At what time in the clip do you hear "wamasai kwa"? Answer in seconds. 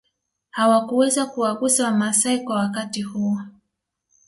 1.85-2.55